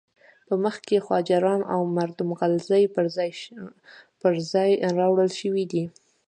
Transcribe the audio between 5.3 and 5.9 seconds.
شوی دی.